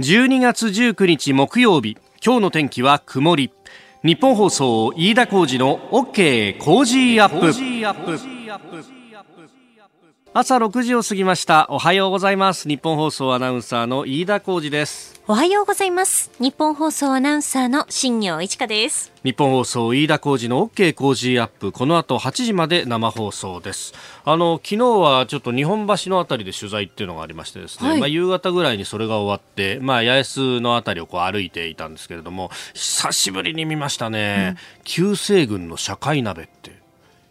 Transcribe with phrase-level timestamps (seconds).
[0.00, 3.52] 12月19日木曜日今日の天気は曇り。
[4.02, 7.52] ニッポン放送飯田浩司の OK Cozy up。
[10.32, 11.66] 朝6時を過ぎました。
[11.70, 12.68] おはようございます。
[12.68, 15.20] ニッポン放送アナウンサーの飯田浩司です。
[15.26, 16.30] おはようございます。
[16.38, 19.12] ニッポン放送アナウンサーの新行市佳です。
[19.24, 21.72] ニッポン放送飯田浩司の OK Cozy up。
[21.72, 23.92] この後8時まで生放送です。
[24.24, 36.79] あの昨日はちょっと日本橋のあたりで取材っていうのがありましてですね、はい、まあ夕方ぐらいにそれが終わってまあ八重洲のあたりをこう歩いていたんですけれども久しぶりに見ましたね、うん、救世軍の社会鍋って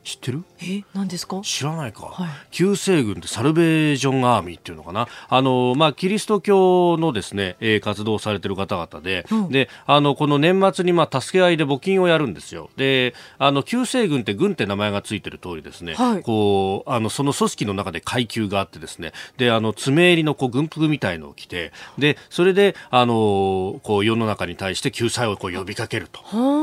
[0.10, 0.44] 知ってる？
[0.64, 1.42] え何ですか？
[1.44, 5.08] 知らないか、はい、旧西軍ってサルベージョンアーミーっていうのかな？
[5.30, 12.72] あの、まあ、キリスト教のですね、えー、活動されてる方々で、うん、であのこの年末にまあ助け合いで募金をやるんですよ。
[12.76, 26.22] であの旧西軍って軍って名前がついてる通りですね、はい、こうあのその組織の中で階級があってですねであの爪襟のこう軍服みたいのを着てでそれであのこう世の中に対して救済をこう呼びかけると、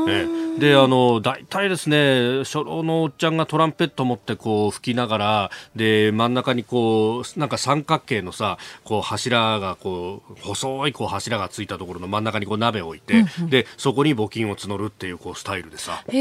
[0.09, 0.27] え。
[0.57, 16.03] であの大体ですね初老のおっちゃんがトランペット持ってこう吹きながらで真ん中にこうなんか三角形のさこう柱がこう細いこう柱がついたところの真ん中にこう鍋を置いて、うんうん、でそこに募金を募るっていうこうスタイルでさ。
[16.07, 16.15] そう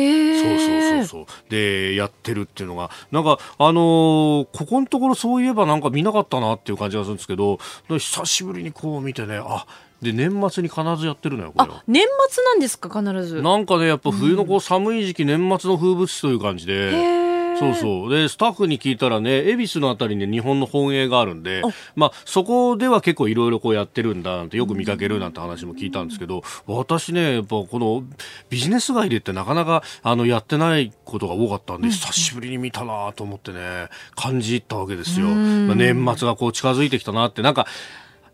[0.58, 1.27] そうそうそう。
[1.50, 2.91] でやってるっていうのが。
[3.11, 7.58] なんかあのー、ここのところそういえばなんか見なかったなっていう感じがするんですけど
[7.89, 9.67] 久しぶりにこう見てねあ
[10.02, 13.42] で年末に必ずやってるのよこれ年末なんですか必ず。
[13.42, 17.27] なんかねやっぱ冬のこう寒い時期、年末の風物詩という感じで。
[17.58, 18.11] そうそう。
[18.11, 21.62] でスタッフに聞いたらね恵比寿のあたりに日本の本営があるんで、
[21.94, 28.05] まあ、そこでは結構いろいろこうやってるんだなんてよく見かけるなんて話も聞いたんですけど私ねやっぱこの
[28.50, 37.67] ビジネス街でってなかなかあのやってないことが多かったんで、久しぶりに見たなと思ってね感じたわけですよ、まあ、年末がこう近づいてきたなってなんか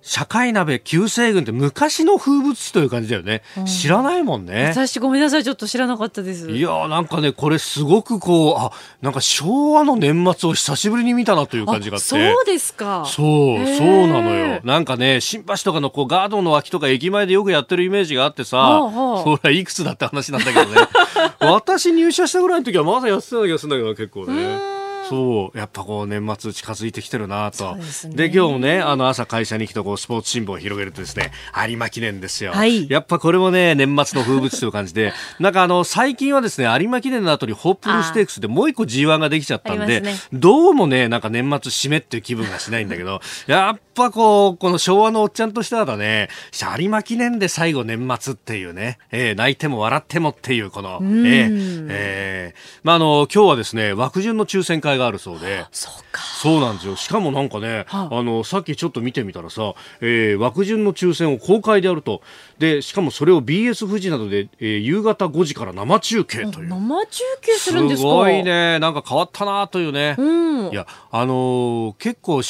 [0.02, 4.66] 社会鍋旧西軍って昔の風物詩という感じだよね、うん、知らないもんね。
[4.74, 6.50] 私ごめんなさいちょっと知らなかったです。
[6.50, 12.08] いやなんかねこれすごくこうあなんか昭和の年末を久しぶりに見たなという感じがあって。
[12.08, 13.04] そうですか。
[13.06, 14.60] そうそうなのよ。
[14.64, 18.80] なんかね新橋とかのこうガードの脇とか駅前でよくやってるイメージがあってさ、
[19.24, 20.88] それいくつだって話なんだけどね。
[21.40, 24.71] 私入社したぐらいの時はまだやってた気がするんだけど結構ね
[25.12, 27.76] そうやっぱこう年末近づいてきてるなと。
[28.08, 31.32] で、ね、今日もねあの朝会社に来てこうスポーツ新聞を広げるとですね
[31.68, 35.12] 有馬記念ですよ、はい、やっぱこれもね年末の風物詩という感じで。
[35.38, 46.30] なんかあの最近はですね有馬記念の後にホップルステークスでもう一個 G1 ができちゃったんで、ね、どうもねなんか年末締めっていう気分がしないんだけどやっぱこうこの昭和のおっちゃんとしてはだね
[46.78, 55.66] 有馬記念で最後年末っていうね、えー、泣いても笑ってもっていうこの、えーえー、まああの今日はですね枠順の抽選会があるそうで。
[55.70, 56.96] そうなんですよ。
[56.96, 62.22] しかもなんかね、はあ、あのさっきちょっと見てみたらさ、えー、枠順の抽選を公開でやると。
[62.58, 66.68] でしかもそれを BS 富士などで、えー、夕方5時から生中継という。
[66.68, 68.78] 生中継するんですすごいね。
[68.78, 72.42] なんか変わったなというね、うん、いやあのー、結構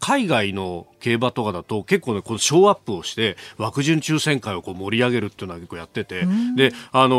[0.00, 7.16] 海外の競馬とかだと結構ねこのショーアップをして枠順抽選会をこう盛り上げるっていうのは結構やってて、であの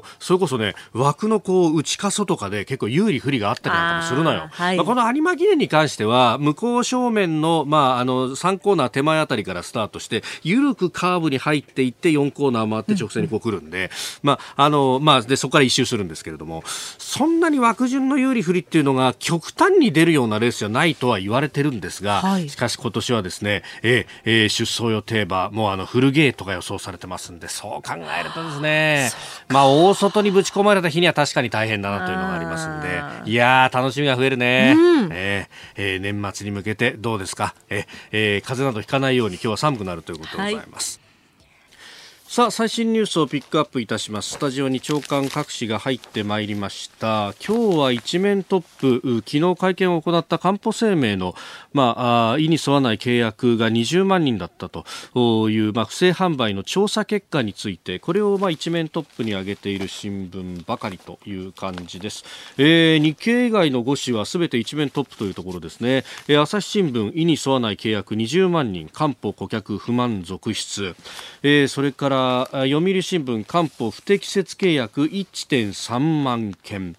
[0.00, 4.48] ー、それこそね枠のこう内か外かで結構有利不利があったりなんかもするのよ。
[4.50, 13.90] はい、まあ、この有馬記念に関しては向こう正面のまああの3コーナー手前あたりからスタートして緩くカーブに入っていって4コーナー回って直線にこう来るんで、うん、
[14.22, 29.10] まああのまあでそこから一周するんですけれどもそんなに枠順の有利不利っていうのが極端に出るようなレースじゃないとは言われてるんですが、はい、しかし今年はですね、えーえー、出走予定馬、もうあのフルゲートが予想されてますんで、そう考えるとですね、
[29.48, 34.74] まあ大外にぶち込まれた日には確かに大変だなというのがありますんで、いやー、楽しみが増えるね。
[34.76, 40.98] うん、えー、えー、年末に向けてどうですか、えーえー、風邪などひかないように今日は寒くなるということでございます。
[40.98, 41.03] はい
[42.34, 44.30] さあ最新ニュースをピックアップいたします。
[44.30, 47.32] スタジオに長官各紙が入ってまいりました。
[47.34, 51.36] 今日は一面トップ昨日会見を行ったかんぽ生命の
[51.72, 54.84] まあ意に沿わない契約が20万人だったと
[55.48, 62.24] いうまあ不正販売の調査結果についてこれをまあ一面トップに挙げている新聞ばかりという感じです、
[62.58, 70.96] えー、日経以外の5紙はすべて一面トップというところですね、えー、朝日新聞意に沿わない契約20万人官報顧客不満続出、
[71.44, 76.94] えー、それから読売新聞官報不適切契約1.3万件。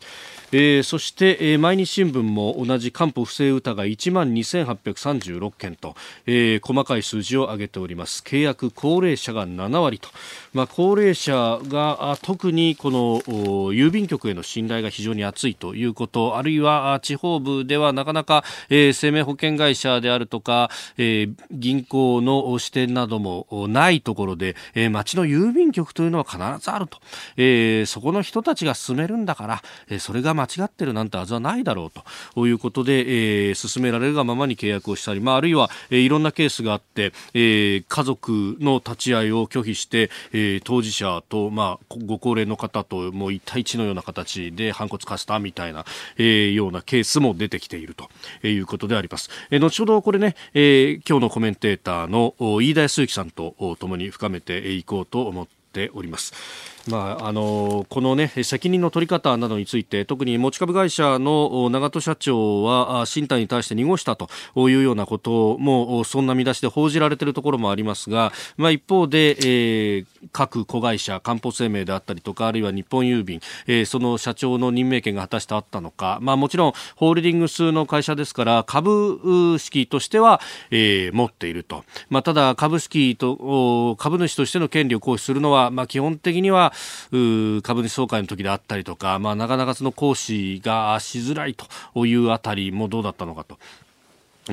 [0.58, 8.24] えー、そして、えー、毎日新聞も同じ官報不正疑い1万2836件と、えー、細かい数字を上げております。
[8.26, 10.08] 契約高齢者が7割と、
[10.54, 13.20] まあ、高齢者が特にこの
[13.74, 27.00] 郵便局への信頼が非常に厚いということあるいは地方部ではなかなか、えー、生命保険会社であるとか、えー、銀行の支店などもないところで、えー、町の郵便局というのは必ずあると、
[27.36, 31.92] えー、そこの人たちが進めるんだから、えー、それが間違ってるなんてはずはないだろう
[32.36, 45.86] ということで、えー、進められるがままに契約をしたり、まあ、あるいは、えー、いろんなケースがあって、えー、家族の立ち会いを拒否して、えー、当事者と、まあ、ご高齢の方ともう一対一のような形で反骨化したみたいな、
[46.18, 48.10] えー、ようなケースも出てきていると
[48.48, 49.30] いうことであります。
[49.50, 56.34] えー、後ほどこれね、えー、今日のコメンテーターの飯田康之さんと共に深めていこうと思ってております。
[56.88, 80.40] まあ、あのこの、ね、責任の取り方などについて特に持ち株会社の長門社長は新谷に対して濁したというようなこともそんな見出しで報じられているところもありますが、まあ、一方で、えー、各子会社官報生命であったりとかあるいは日本郵便、えー、その社長の任命権が果たしてあったのか、まあ、もちろんホールディングスの会社ですから株式としては、
[80.70, 86.74] えー、持っていると、まあ、ただ株式と株主としての権利を行使するのは、まあ、基本的には
[87.64, 93.58] 株主総会の時であったりとか、まあ、なかなかその行使がしづらいというあたりもどうだったのかと。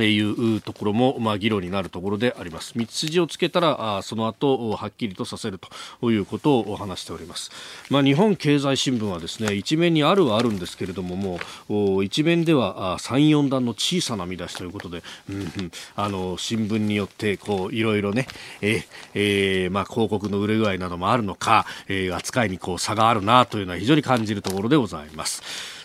[0.00, 2.76] いうところも、まあ、議論になるところであります。
[2.76, 5.58] 道筋をつけたら、あその後、はっきりとさせる
[6.00, 7.50] ということを話しております。
[7.90, 18.26] まあ、日本経済新聞はですね、一面にあるはあるんですけれども、もう、一面では3、4段の小さな見出しということで、うん、あの、新聞によって、こう、いろいろね、
[18.60, 18.84] え
[19.14, 25.42] えー、まあ、広告の売れ具合などもあるのか、えー、扱いにこう差があるなというのは非常に感じるところでございます。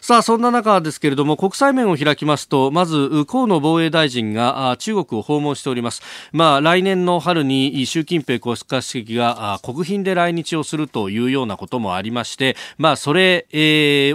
[0.07, 6.01] さあ、そんな中ですけれども、国際面を開きますと、まず、河野防衛大臣が中国を訪問しております。
[6.31, 13.48] まあ、来年の春に習近平国家主席が国賓で来日をするというようなこともありまして、まあ、それ、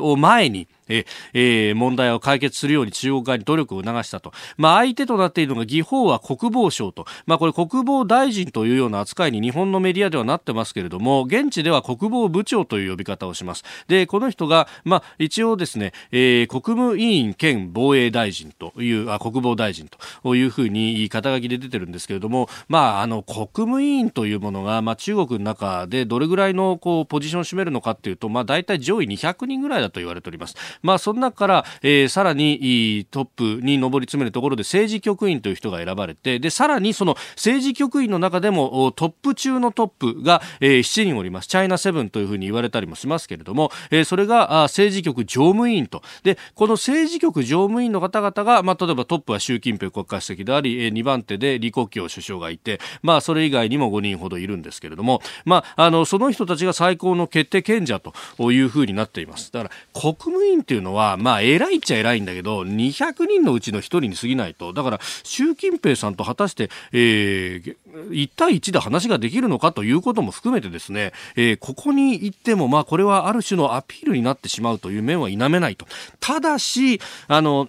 [0.00, 4.32] を前に、ええー、問題を解決するように中国側に努力を促したと。
[4.56, 7.06] まあ、相手となっているのが、義法は国防省と。
[7.26, 13.64] まあ、これ国防大臣というような扱いに日本のメディアではなってますけれども、現地では国防部長という呼び方をします。
[13.88, 19.88] で、この人が、まあ、一応ですね、えー、国務委員兼防衛大臣という、あ、国防大臣
[20.22, 30.56] というふうに肩書きで出てるんですけれども、まあ、あの、国務委員というものが、まあ、中国の中でどれぐらいの、こう、ポジションを占めるのかっていうと、まあ、大体上位200人ぐらいだと言われております。
[30.82, 41.48] まあ、その中から、えー、さらにトップに上り詰めるところで政治局員という人が選ばれて、で、さらにその政治局員の中でもトップ中のトップが、えー、7人おります。
[41.48, 46.02] チャイナセブンというふうに言われたりもしますけれども、えー、それが政治局常務委員と。
[46.22, 58.12] で、この政治局常務委員の方々が、まあ、例えばトップは習近平国家主席であり、えー、2番手で李克強首相がいて、まあ、それ以外にも5人ほどいるんですけれども、まあ、あの、その人たちが最高の決定権者と
[58.52, 59.52] いうふうになっています。
[59.52, 64.72] だから、国務委員っていうのは、まあ、偉いっちゃ偉いんだけど、200人のうちの1人に過ぎないと。
[64.72, 67.76] だから、習近平さんと果たして、えー、
[68.10, 75.86] 1対1で話ができるのかということも含めてですね、えー、ここに行っても、まあ、これはある種のアピールになってしまうという面は否めないと。
[76.20, 77.68] ただし、あの、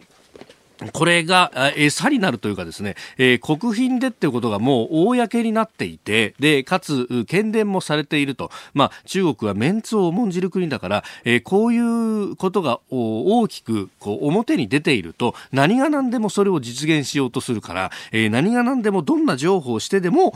[0.91, 8.51] これが餌になるというかですね、えー、国賓でっていうことがもう公になっていて、で、かつ、喧伝もされていると。
[8.73, 20.33] まあ、中国はメンツを重んじる国だから、えー、こういうことが大きく、こう、表に出ていると、何が何でもそれを実現しようとするから、えー、何が何でもどんな情報をしてでも、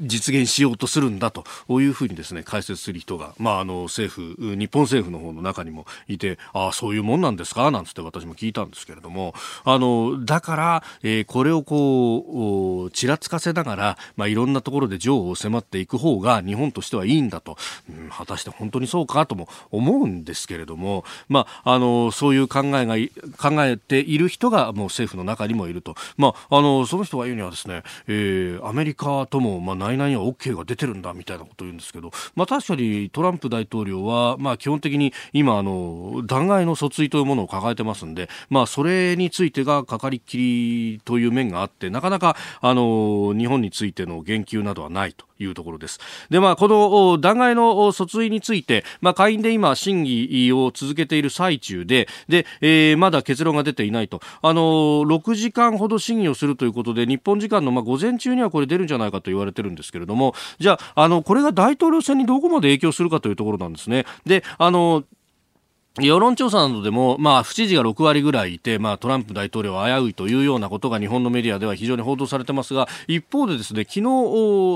[0.00, 7.70] 実現しようとするんだというふうにですね解説する人が、まあ、あの政府日本政府の方の中にもいてああそういうもんなんですか？
[7.70, 9.34] なんつって私も聞いたんですけれども。
[9.64, 17.56] あのだから、えー、これをこうちらつかせながら、まあ、いろんなところで情報を迫っていく方が日本としてはいいんだと、
[17.88, 22.96] うん、果たして本当にそうかとも思うんですけれども、まあ、あのそういう考えが
[23.38, 45.26] 考えている人がもう政府の中にもいると、まあ、あのその人が言うにはですね、えー、アメリカとも、まあ内々には OK が出てるんだみたいなことを言うんですけど、まあ、確かにトランプ大統領は、まあ、基本的に今あの弾劾の訴追というものを抱えてますんで、まあ、それについてがかかりきりという面があってなかなかあの日本についての言及などはないと。
[45.38, 45.98] いうところです。
[46.30, 54.20] で、まあ、この弾劾の訴追について、まあ、下院で今、審議を続けている最中で、で、えー、まだ結論が出ていないと。
[54.42, 64.06] あの6時間ほど審議をするということで、日本時間のまあ午前中にはこれ出るんじゃないかと言われてるんですけれども、じゃあ、あの、これが大統領選にどこまで影響するかというところなんですね。
[64.24, 65.04] で、あの、
[65.98, 74.02] 世論調査などでも、まあ、不支持が6割ぐらいいて、まあ、トランプ大統領は危ういというようなことが日本のメディアでは非常に報道されてますが、一方でですね、昨日、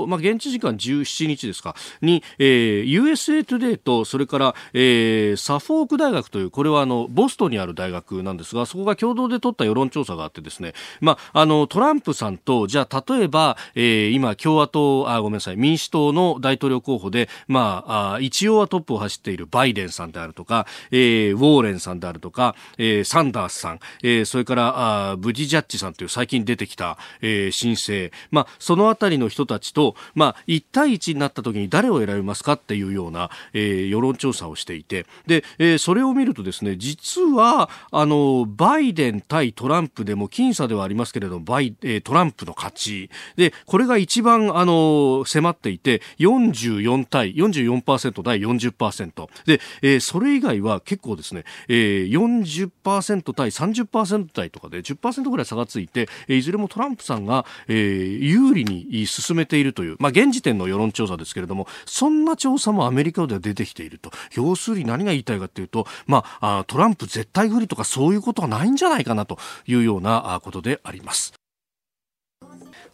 [0.07, 35.05] まあ、現地時間17日ですか、に、えー、USA トゥデイと、それから、えー、サフォーク大学という、これはあの、ボストンにある大学なんですが、そこが共同で取った世論調査があってですね、まあ、あの、トランプさんと、じゃあ、例えば、えー、今、共和党、あ、ごめんなさい、民主党の大統領候補で、まあ、あ一応はトップを走っているバイデンさんであるとか、えーー、ウォーレンさんであるとか、えー、サンダースさん、えー、それからあブティジェッジさんという最近出てきた、えー、新星、まあ、そのあたりの人たちと、まあ、1対1になった時に誰を選びますかっていうような、えー、世論調査をしていて。
[35.27, 43.09] で、えー、それを見るとですね実はあのバイデン対トランプでも僅差ではありますけれどもバイ、えー、トランプの勝ち。
[43.35, 57.77] でこれが一番あの迫っていて44対44%対40%で、えー、それ以外は結構ですね、えー、40%対30%対とかで10%ぐらい差がついて、えー、いずれもトランプさんが、えー、
[58.17, 64.11] 有利に進めているという、まあ、現時点の世論調査ですけれども、そんな調査もアメリカでは出てきていると。
[64.33, 71.40] 要するに何が言いたいかというと、まあ、トランプ絶対不利とかそういうことはないんじゃないかなというようなことであります。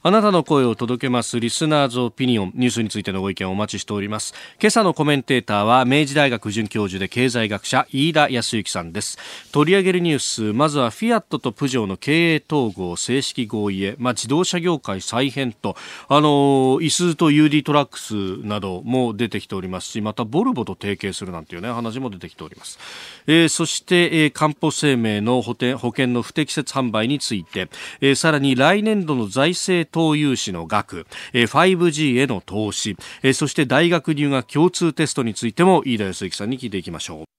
[0.03, 4.35] あなたの声を届けますリスナーズオピニオンニュースについてのご意見をお待ちしております。
[4.61, 9.17] 今朝のコメンテーターは明治大学准教授で経済学者飯田康之さんです。
[9.51, 15.75] 取り上げるニュースまずはフィアットとプジョーの経営統合正式合意へ、まあ、自動車業界再編と
[16.07, 22.77] あのイスと UD トラックスなども出てきておりますしまたボルボと提携するなんていうね話も出てきております、
[23.25, 32.98] えー、そして、えー、かんぽ生命の保険保険の不適切販売について、えー、さらに来年度の財政投融資の額、5G への投資、
[33.34, 37.37] そして大学入学共通テストについても飯田康之さんに聞いていきましょう。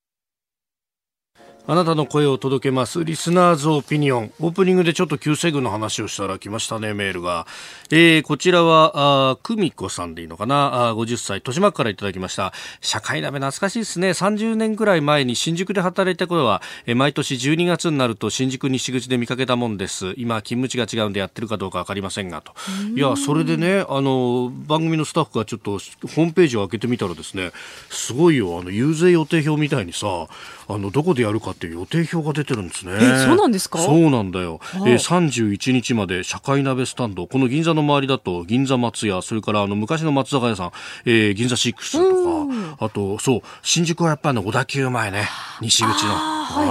[1.70, 3.04] あなたの声を届けます。
[3.04, 4.32] リスナーズオピニオン。
[4.40, 7.46] オープニングでちょっと救世軍の話をしたら来ましたね、メールが。
[7.90, 10.88] えー、こちらは、あ久美子さんでいいのかな？
[10.88, 12.54] あ ?50 歳、豊島区からいただきました。
[12.80, 14.12] 社会鍋懐かしいですね。
[14.12, 20.14] 30年くらい前に新宿で働いた頃は、えー、毎年12月になると新宿西口で見かけたもんです。
[20.16, 22.54] 今、勤務地が違うんでやってるかどうかわかりませんが、と。
[22.96, 27.50] いや、それでね、あの、番組のスタッフがちょっとホームページを開けてみたらですね、
[27.90, 30.28] すごいよ、あの、遊説予定表みたいにさ、
[30.70, 32.92] あのどこでやるかって予定表が出てるんですね。
[33.00, 33.78] えそうなんですか？
[33.78, 34.60] そうなんだよ。
[34.86, 40.72] えー、31日まで社会鍋スタンド、この銀座の周りだと銀座松屋、それからあの昔の松坂屋さん、
[41.04, 42.46] えー、銀座シックスと
[42.78, 45.28] か、あとそう、新宿はやっぱり小田急前ね、
[45.60, 46.12] 西口の。
[46.12, 46.66] あ、はい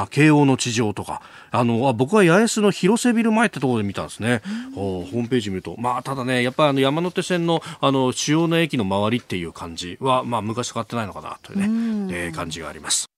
[0.00, 1.22] はい、慶応の地上とか。
[1.54, 4.40] あのあ僕は八重洲の広瀬ビル前ってところで見たんですね、
[4.74, 11.58] ホームページ見ると、まあ、ただね、やっぱりあの山手線のあの主要な駅の周りっていう感じは、まあ、昔変わってないのかなという
[12.06, 13.11] ね、えー、感じがあります。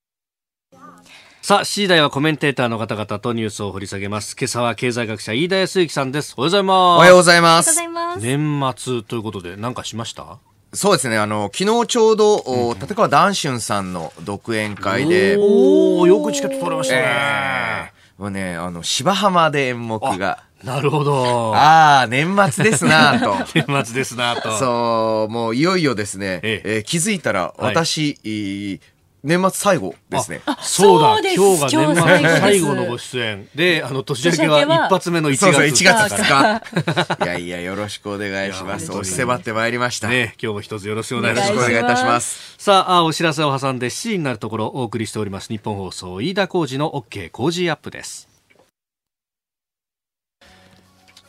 [1.44, 4.34] さあ、7時台はコメンテーターの方々とニュースを掘り下げます。
[4.34, 6.32] 今朝は経済学者飯田康之さんです。
[6.38, 6.96] おはようございます。
[6.96, 7.78] おはようございます。
[8.18, 10.38] 年末ということで何かしました？
[10.72, 15.36] そうですね、あの、昨日ちょうど、うん、立川談春さんの独演会で。
[15.38, 17.02] おおよくチケット取れましたね。
[17.04, 20.44] えー、もうね、あの、芝浜で演目が。
[20.62, 21.54] なるほど。
[21.54, 23.36] ああ、年末ですなと。
[23.54, 24.56] 年末ですなと。
[24.56, 28.93] そう、もういよいよですね、えええー、気づいたら私、はい
[29.24, 30.42] 年末最後ですね。
[30.60, 35.40] そうだ、今日が年末最後のご出演で、あの年明けは一発目の1月。
[35.40, 37.24] そうそう、1月2日。
[37.24, 38.92] いやいや、よろしくお願いします。
[38.92, 40.08] 押し迫ってまいりました。
[40.08, 41.50] ね、今日も一つよろしくお願いします。
[41.52, 42.54] よろしくお願いいたします。
[42.58, 45.48] さあ、お知らせを挟んで7時になるところお送りしております。
[45.48, 48.28] 日本放送、飯田浩二の OK 工事アップです。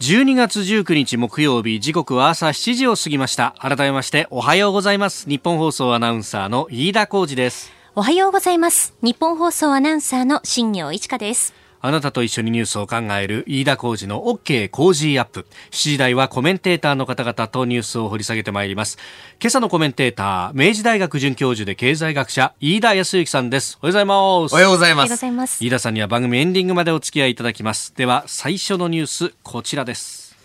[0.01, 8.93] 12月19日木曜日時刻は朝7時を過ぎました改めましておはようございます日本放送アナウンサーの飯田浩二ですおはようございます。
[9.01, 11.53] 日本放送アナウンサーの新業一華です。
[11.79, 15.47] あなたと一緒にニュースを考える飯田浩二の OK 工事アップ。
[15.71, 18.97] 7時台はコメンテーターの方々とニュースを掘り下げてまいります。
[19.39, 23.77] 今朝のコメンテーター、明治大学准教授で経済学者、飯田康之さんです。
[23.81, 24.51] おはようございます。
[24.51, 25.31] おはようございます。
[25.31, 25.63] ます。
[25.63, 27.95] 飯田さんには番組エンディングまでお付き合いいただきます。
[27.95, 30.35] では、最初のニュース、こちらです。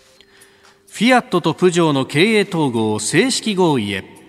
[0.89, 4.20] フィアットとプジョーの経営統合正式合意へ。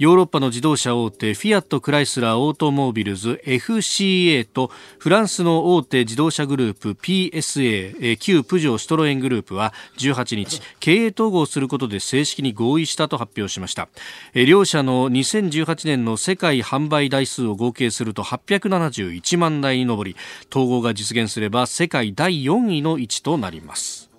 [0.00, 13.90] ヨーロッパの自動車大手フィアット・クライスラー・オートモービルズ FCA とフランスの大手自動車グループ PSA 旧プジョー・シトロエングループは18日経営統合することで正式に合意したと発表しました。
[14.32, 20.16] 両社の2018年の世界販売台数を合計すると871万台に上り
[20.50, 24.09] 統合が実現すれば世界第4位の位置となります。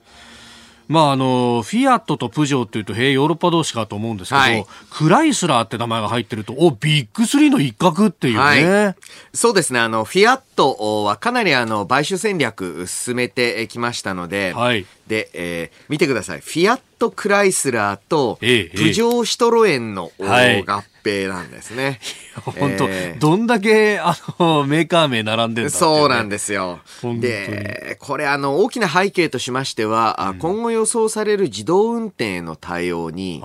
[0.87, 8.39] まあ、あの、フィアットとプジョーっていうと、へえ、ヨーロッパ同士かと思うんですけど、はい、クライスラーって名前が入ってると、お、ビッグスリーの一角っていうね。
[8.39, 8.95] はい、
[9.33, 9.79] そうですね。
[9.79, 14.85] あの、フィアットはかなりあの、買収戦略進めてきましたので、はい。
[15.11, 16.39] で、えー、見てください。
[16.39, 20.23] フィアットクライスラーと、プジョーシトロエンの合
[21.03, 21.99] 併なんですね。
[22.45, 26.79] 本当、えー、どんだけ、あの、メーカー名並んでるんだ、ね、そうなんですよ。
[27.19, 33.41] で、これ、あの、大きな背景としましては、うん、今後予想される自動運転への対応に、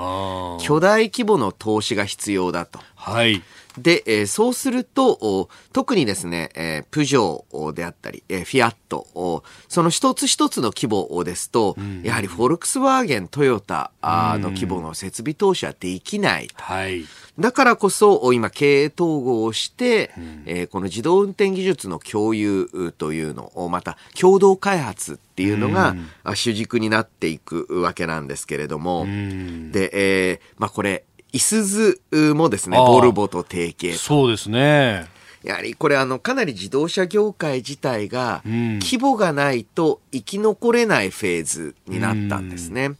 [0.62, 2.78] 巨大規模の投資が必要だと。
[2.94, 3.42] はい。
[3.78, 16.48] で、えー、そうすると、特にですね、えー、プジョーであったり、えー、フィアット、その一つ一つの規模ですと、うん、やはりフォルクスワーゲン、トヨタの規模の設備投資はできない。
[16.54, 17.04] はい。
[17.38, 25.94] だからこそ、今、経営統合をして、うん、えー、この自動運転技術の共有というのを、また共同開発っていうのが、
[26.34, 35.08] 主軸になっていくわけなんですけれども、で、えー、まあこれ、いすずもですね、ボルボと提携そうですね。
[35.42, 42.96] やはりこれあのかなり自動車業界自体が規模がないと生き残れないフェーズになったんですね。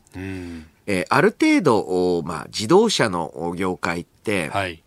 [0.86, 4.80] えー、ある程度、まあ、自動車の業界って、はい、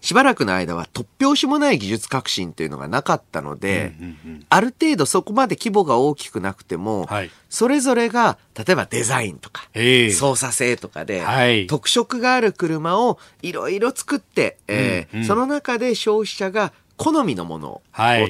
[0.00, 17.82] しばらくの間は突拍子もない技術革新というのがなかったので、うんうんうん、ある程度そこまで規模が大きくなくても、はい、それぞれが、例えばデザインとか、操作性とかで、はい、特色がある車をいろいろ作って、えー、うんうん、その中で消費者が好みのものを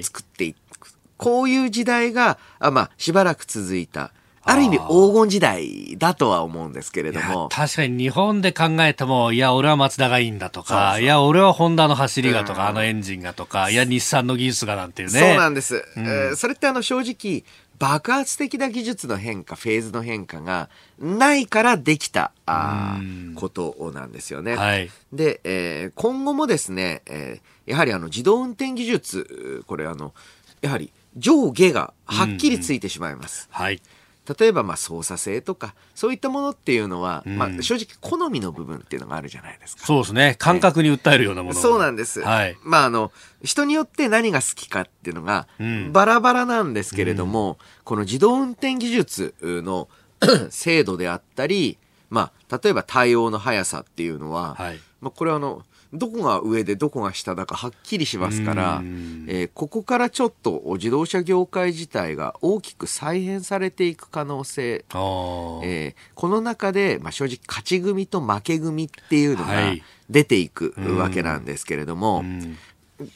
[0.02, 0.58] 作っていく。
[1.16, 4.12] こういう時代が、あまあ、しばらく続いた。
[4.42, 7.48] ある意味黄金時代だとは思うんですけれども。
[7.50, 15.20] 確かに日本で考えても、いや、俺はマツダがいいんだとか、いや、俺はホンダの走りがとか、あのエンジンがとか、いや、日産の技術がなんていうね。
[15.20, 15.84] そうなんです。
[15.96, 17.44] うん、えー、それってあの正直、
[17.78, 20.68] 爆発的な技術の変化、フェーズの変化が
[20.98, 22.98] ないからできたあ
[23.34, 24.54] ことなんですよね。
[24.54, 30.12] はい、で、えー、今後もですね、えー、やはりあの自動運転技術、これあの、
[30.60, 33.48] やはり上下がはっきりついてしまいます。
[33.50, 33.80] うんうん、はい。
[34.38, 39.86] 例えばまあ操作性とかそういったものっていうのは、うん、まあ、正直好みの部分っていうのがあるじゃないですか。
[39.86, 40.36] そうですね。
[40.38, 45.48] 感覚に訴えるようなもの、そうなんです、はい、まああの人によって何が好きかっていうのが
[45.92, 49.88] バラバラなんですけれども、うん、この自動運転技術の
[50.50, 51.78] 精度であったり、
[52.10, 69.54] まあ、例えば対応の速さっていうのは、はい、まあ、これはあのどこが上でどこが下だかはっきりしますから、えー、ここからちょっと自動車業界自体が大きく再編されていく可能性、えー、この中で、まあ、正直勝ち組と負け組っていうのが
[70.08, 72.26] 出ていくわけなんですけれども、はい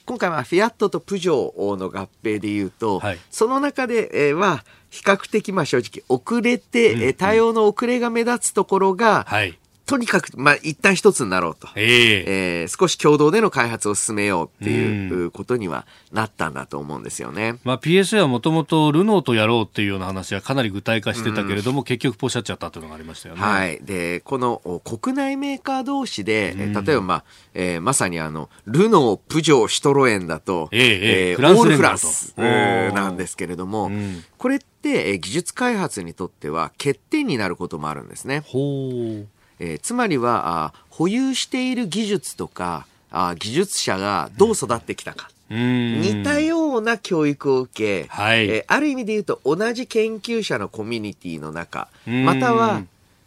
[0.07, 7.03] 今回はフィアットとプジョーの合併でいうと、はい、その中で、えー、は比較的まあ正直遅れて、うん。
[7.03, 11.69] うん、対応の遅れが目立つところが、はい、とにかく、まあ、一旦一つになろうと。
[11.75, 17.57] えー、えー、少し共同での開発を進めようっていうことにはなったんだと思うんですよね。
[17.65, 23.43] まあ、PSA はもともとルノーとやろうっていうような話はかなり具体化してたけれども、結局ポシャっちゃったというのがありましたよね。
[23.43, 23.79] はい。
[23.83, 33.91] で、この国内メーカー同士で、例えば、まあ、えー、まさにあの、ルノー、プジョー、シトロエンだと、えー、えー、オールフランスなんですけれども、
[34.39, 38.41] これって、技術開発にとっては欠点になることもあるんですね。
[38.41, 39.27] ほう。
[39.59, 48.49] えー、つまりはあ保有している技術とかあ技術者がどう育ってきたか、うん、似たような教育を受け、はい。
[48.49, 52.83] えー、ある意味で言うと同じ研究者のコミュニティの中または、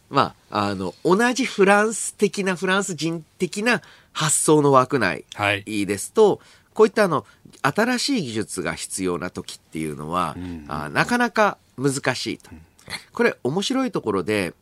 [0.09, 5.25] まあ、あの同じフランス的なフランス人的な発想の枠内
[5.65, 6.39] ですと、はい、
[6.73, 7.25] こういったあの
[7.61, 12.49] 新しい技術が必要な時っていうのは、うん、あなかなか難しいと。
[13.11, 14.53] これ面白いところで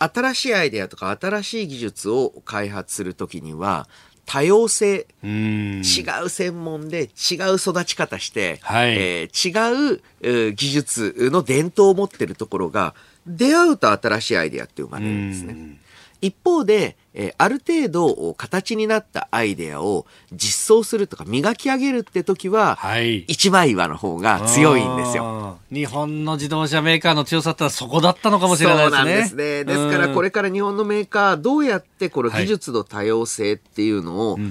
[0.00, 3.88] 新しいアイデアとか新しい技術を開発するときには、
[4.24, 5.82] 多様性、違
[6.24, 12.94] う専門で違う育ち方して、はい、えー、違う、えー、技術の伝統を持ってるところが
[13.26, 15.80] 出会うと新しいアイデアって生まれるんですね。
[16.20, 25.58] 一方で、えー、ある程度形になったアイデアを実装するとか磨き上げるって時は、はい、一枚岩の方が強いんですよ。
[25.72, 28.96] 日本の自動車メーカーの強さってそこだったのかもしれないですね。
[28.96, 29.64] そうなんですね。
[29.64, 34.42] ですからこれから日本のメーカーどうやってこの技術の多様性っていうのを、はい、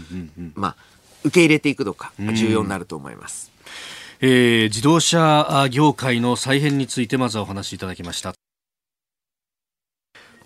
[0.55, 0.75] まあ、
[1.23, 3.51] 受け入れていくのか重要になると思います。
[4.21, 8.34] えー、自動車業界の再編についてまずはお話しいただきました。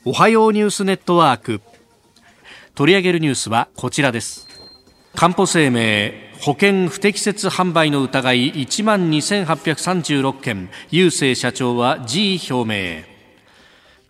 [0.05, 1.61] おはようニュースネットワーク。
[2.75, 4.49] 取り上げるニュースはこちらです。
[5.15, 10.69] かんぽ生命保険不適切販売の疑い1万2836件。
[10.91, 13.12] 郵政社長は辞意表明。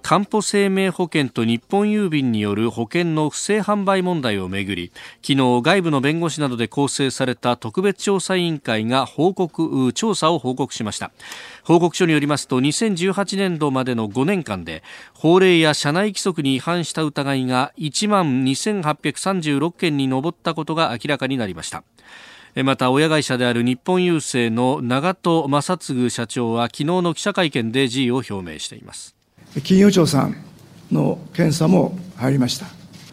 [0.04, 11.12] かんぽ生命保険と日本郵便による保険の不正販売問題をめぐり昨日外部の弁護士などで構成された特別調査委員会が報告調査を報告しました。
[11.64, 21.86] 報告書によりますと2018年度までの5年間で法令や社内規則に違反した疑いが1万2836件に上ったことが明らかになりました。
[22.62, 29.13] また親会社である日本郵政の長戸正嗣社長は昨日の記者会見で辞意を表明しています。
[29.62, 30.36] 金融庁さん
[30.92, 32.66] の検査も入りました。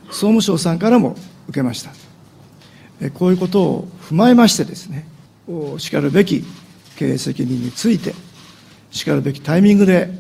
[0.07, 1.17] 総務省さんからも
[1.49, 1.91] 受けました。
[3.15, 5.07] こういうことを踏まえましてですね
[5.79, 6.45] しかるべき
[6.97, 8.15] 経営責任について
[8.91, 10.11] しかるべきタイミングで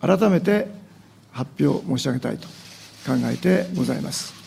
[0.00, 0.68] 改めて
[1.32, 2.46] 発表申し上げたいと
[3.04, 4.37] 考えてございます。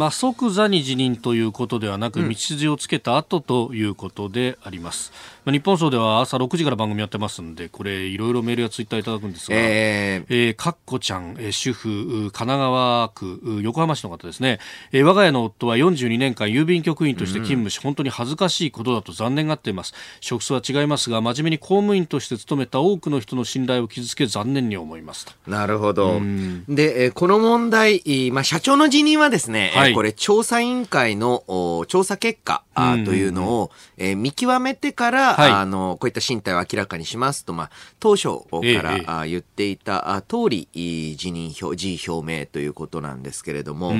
[0.00, 5.12] まあ、即座に辞任ということではなく、道筋をつけた後ということであります。
[5.44, 14.58] まあ、日本総では朝6時から番組やってますんで、これ、いろいろメールやツイッターいただくんですが、えー、えー、かっこちゃん、えー、主婦、神奈川区、横浜市の方ですね、
[14.92, 19.94] えー、我が家の夫は42年間郵便局員として勤務し、うん、本当に恥ずかしいことだと残念がっています。
[20.20, 25.32] 職種は違いますが、真面目に公務員として勤めた多くの人の信頼を傷つけ、残念に思いますと。
[25.46, 26.20] なるほど。
[26.68, 31.44] で、えー、この問題、まあ、社長の辞任はですね、はい、これ、調査委員会の
[31.88, 32.64] 調査結果
[33.04, 40.68] というのを、えー、見極めてから、はい、あの、こういった進退を明らかにしますと、まあ、当初から、ええ、言っていた通り、
[41.16, 43.92] 辞任表、辞意表明ということなんですけれども、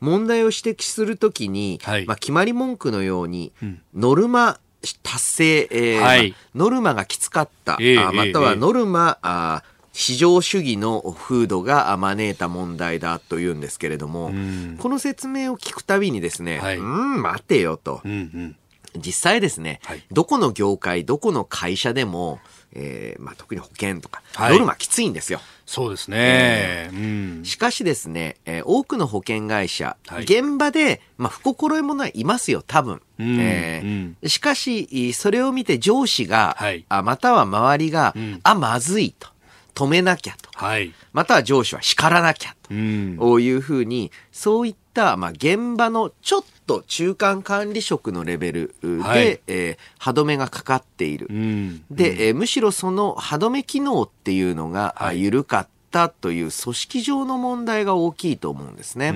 [0.00, 4.58] 問題を指摘するときに、はい、まあ、決まり文句のように、うん、ノルマ
[5.02, 9.62] 達成、えーはい、ノルマがきつかった、えー、またはノルマ、あ
[9.92, 14.32] 市場主義の風土が招いた問題だというんですけれども、
[14.78, 18.00] この説明を聞くたびにですね、はい、うん、待てよと。
[18.04, 18.56] うんうん。
[18.96, 22.40] 実際ですね、はい、どこの業界、どこの会社でも、
[22.74, 25.40] えーまあ、特に保険とか、ノルマきついんですよ。
[25.66, 27.38] そうですね、えー。
[27.38, 33.00] うん、しかしですね、えー、多くの保険会社、はい、現場で、まあ、不心得者はいますよ、多分。
[33.18, 34.16] うん、えー。
[34.22, 39.28] うん、しかし、それを見て上司が、はい、あまたは周りが、あ、まずいと。
[39.74, 40.50] 止めなきゃと。
[40.54, 42.72] はい、または上司は叱らなきゃと。
[42.72, 51.26] いうふうに、そういった、まあ、現場のちょっと中間管理職のレベルで、はい、えー、歯止めがかかっている。
[51.30, 59.12] うん、で、えー、むしろその歯止め機能っていうのが、はい、緩かったという組織上の問題が大きいと思うんですね。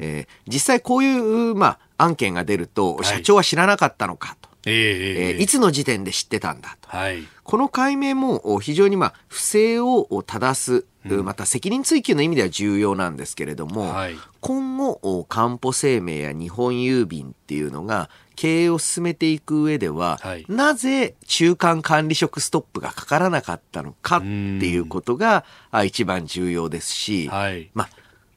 [0.00, 4.47] えー、実際こういう、まあ、案件が出ると、社長は知らなかったのかと。
[4.68, 6.88] えー、えー、いつの時点で知ってたんだと。
[6.88, 10.86] はい、この解明も非常にまあ不正を正す、
[11.22, 25.44] また責任追及の意味では重要なんですけれども、はい、今後、かんぽ生命や日本郵便っていうのが経営を進めていく上では、はい、なぜ中間管理職ストップがかからなかったのかっていうことが
[25.84, 27.88] 一番重要ですし、はい、まあ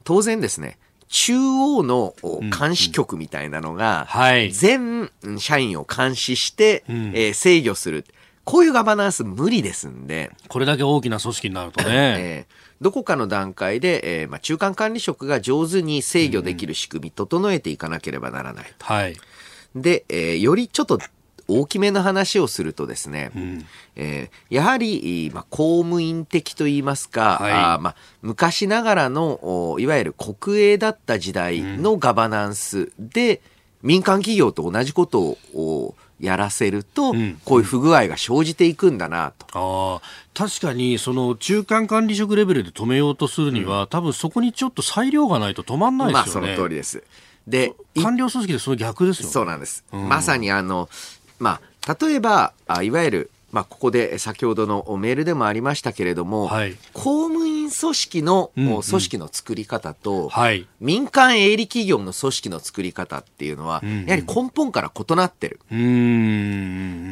[0.04, 0.80] 当然ですね、
[1.12, 2.16] 中央の
[2.58, 4.08] 監視局みたいなのが、
[4.52, 8.06] 全社員を監視して、え制御する。
[8.44, 10.32] こういうガバナンス無理ですんで。
[10.48, 11.90] これだけ大きな組織になるとね。
[12.20, 18.74] えーどこかの段階で、えーまあ、中間管理職が上手に制御できる仕組み、整えていかなければならない。
[18.80, 19.16] はい。
[19.76, 20.98] で、えー、よりちょっと
[21.60, 33.42] 大きめの話をするとですね、うん、えー、やはり、まあ、公務員的といいますか、はい、あまあ、昔ながらのいわゆる国営だった時代のガバナンスで、
[33.84, 40.02] うん、民間企業と同じことをやらせると、うん、こういう不具合が生じていくんだなと。
[40.02, 40.02] あ
[40.34, 46.48] 確かに、その中間管理職レベルで止めようとするには、多分そこにちょっと裁量がないと止まんないですよね。
[46.48, 47.04] まあ、その通りです。
[47.48, 49.84] で、官僚組織でその逆ですよ、ね、そうなんです。
[49.92, 50.90] まさにあの、
[51.42, 65.60] まあ、例えば、あいわゆる、まあ、ここで先ほどのメールでもありましたけれども、はい、公務員組織の、組織の作り方と、はい、民間営利企業の組織の作り方っていうのは、うんうん、やはり根本から異なってる。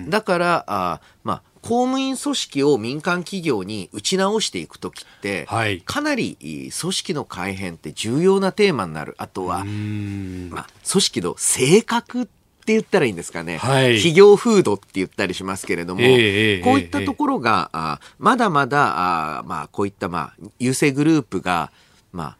[0.10, 9.16] だから、あまあ、公務員組織を民間企業に打ち直していくときって、はい、かなり組織の改変って重要なテーマになる。
[9.18, 12.39] あとは、まあ、組織の性格って
[12.70, 21.72] って言ったらいいんですかね、はい、企業風土って言ったりしますけれども、えー、こういったところが、あまだまだあ、まあ、こういった、まあ、郵政グループが、
[22.12, 22.38] まあ、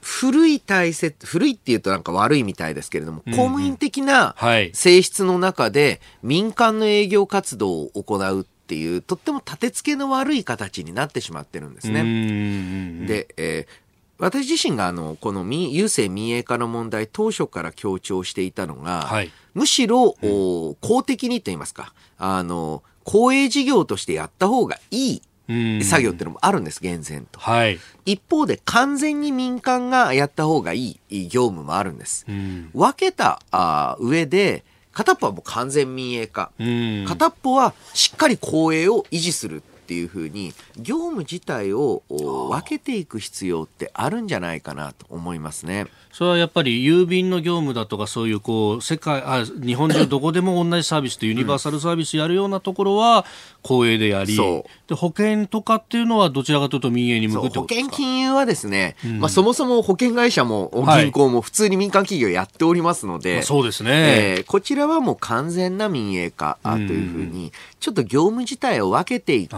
[0.00, 4.36] 古い体制、古いっていうとなんか悪いみたいですけれども、公務員的な
[4.72, 13.06] 性質の中で民間の営業活動を行うっていう、とっても立て付けの悪い形になってしまってるんですね。
[13.06, 13.81] で、えー、
[14.22, 27.40] 私自身があのこの郵政民営化の問題当初から強調していたのが、はい、むしろ、うん、公的にと言いますかあの公営事業としてやった方がいい作業っていうのもあるんです、厳然と。
[27.40, 32.24] はい、一方で完全に民間がやった方がいい業務もあるんです。
[32.28, 45.86] うん、分けたあ上で、片っぽはもう完全民営化、うん、片っぽはしっかり公営を維持するっていうふうに業務自体を分けていく必要ってあるんじゃないかなと思いますね。
[46.12, 53.24] それはやっぱり郵便の業務だとかそういうこう世界あ日本中 どこでも同じサービスとユニバーサルサービスやるようなところは
[53.62, 54.40] 公営でやり、う。
[54.40, 69.56] ん、で保険とかっていうのはどちらかというと民営に向くって保険金融はですね、うん、まあ、そもそも保険会社も銀行も普通に民間企業やっておりますので、はい、そうですね、えー、こちらはもう完全な民営化というふうに、ちょっと業務自体を分けていく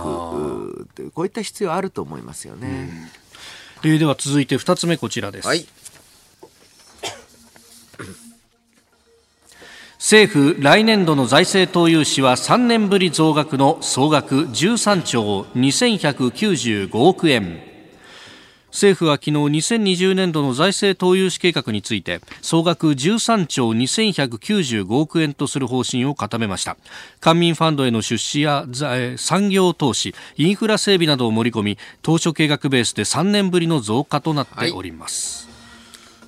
[1.14, 2.90] こういった必要あると思いますよね。
[3.82, 5.48] うん、えー、では続いて2つ目こちらです。
[5.48, 5.66] はい
[9.98, 17.73] 政府来年度の財政投融資は3年ぶり増額の総額13兆2195億円
[18.74, 26.76] 政府は昨日2020年度の財政投融資計画について総額13兆2195億円とする方針を固めました。
[27.20, 28.66] 官民ファンドへの出資や
[29.16, 35.54] 産業投資インフラ整備などを盛り込み当初計画ベースで3年ぶりの増加となっております、はい。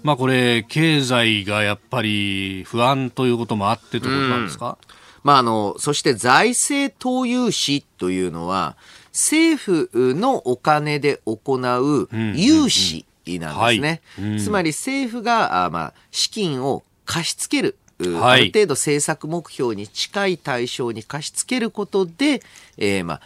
[0.05, 4.79] まあこれ、経済がやっぱり不安ということもあってということなんですか、
[5.25, 8.77] まああの、そして財政投融資というのは、
[9.17, 14.03] 政府のお金で行う融資なんですね。
[14.39, 17.77] つまり政府が、あまあ、資金を貸し付ける。
[17.99, 22.43] はい、ある程度政策目標に近い対象に貸し付けることで、
[22.77, 23.21] えー、まあ、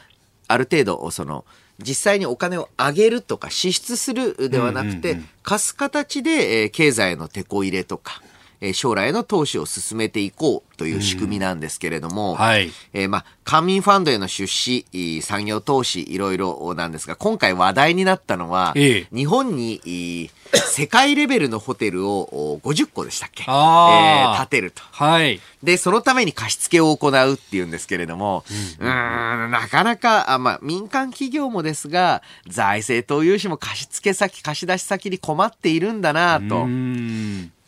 [0.47, 1.45] ある程度、その、
[1.81, 8.23] 実際にお金を上げるとか支出するではなくて、貸す形で、えー、経済の手こ入れとか、
[8.61, 14.87] え将来の投資を進めていこうという仕組みなんですけれども、はい、えー、まあ、官民ファンドへの出資、
[15.23, 24.83] 産業投資、いろいろなんですが、今回話題になったのは、え日本に世界レベルのホテルを50個でしたっけ、えー、建てると。
[24.93, 25.41] はい。
[25.63, 28.45] で、そのために貸付を行うっていうんですけれども、
[28.81, 36.67] うん、ん、なかなか、あまあ、民間企業もですが、財政投融資も貸付先、貸し出し先に困っているんだなと。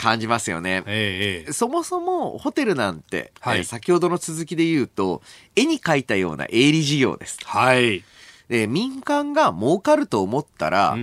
[0.03, 5.23] 感じますよね、ええ、そもそもホテルなんて、はい、先ほどの続きで言うと
[5.55, 7.38] 絵に描いたような営利事業です。
[7.45, 8.03] はい。
[8.49, 10.95] で民間が儲かると思ったら、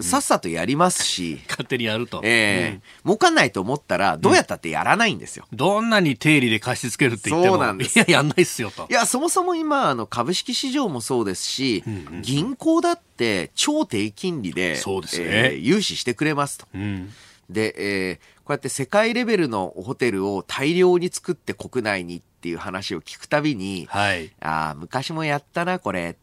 [0.00, 8.00] さっさとやりますし勝手にやると、えー、うん、儲かんないと思ったらどうやったってやらないんですよ、うん、どんなに定理で貸し付けるって言ってもそうなんです。
[8.00, 8.88] いややんないっすよと。
[8.90, 17.12] いやそもそも今あの株式市場もそうですし、うんうん、銀行だって超低金利でそうですね、えー、融資してくれますと、うん、
[17.48, 26.16] で、えー、こうやって世界レベルのホテルを大量に作って国内にっていう話を聞くたびに、はい、ああ昔もやったなこれ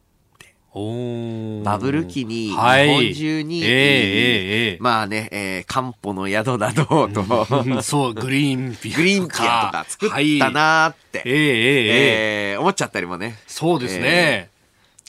[0.74, 13.38] おバブル期に日本中に、はい、えー、えー、まあね、えー、漢方の宿などと、そう、グリーンピアグリーンピアとか作ったなって、はい、えー、えー、えー、思っちゃったりもね。
[13.46, 14.50] そうですね。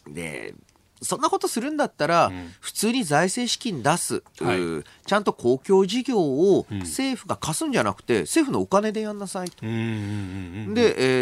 [0.06, 0.54] えー、で、
[1.02, 9.62] そんなことするんだったら、うん、普通に財政資金出す、はい、ちゃんと公共事業を政府が貸すんじゃなくて、うん、政府のお金でやんなさいと。
[9.62, 9.74] で、え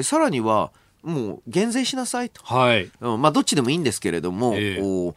[0.01, 0.71] ー、さらには、
[1.03, 2.91] もう減税しなさいと、はい。
[3.01, 5.15] うん、まあ、どっちでもいいんですけれども、えー、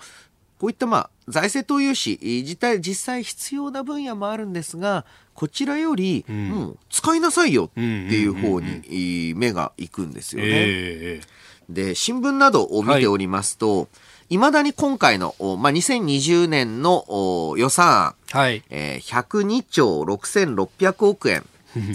[0.59, 10.49] こういったまあ財政投融資自体実際必要な分野もあるんですがこちらより、うん、もう使いなさいよっていう方に目がいくんですよね。
[10.51, 13.87] えー、で新聞などを見ておりますと、はい
[14.29, 18.63] いまだに今回の、まあ、2020年の予算案、はい。
[18.69, 21.45] えー、102兆6600億円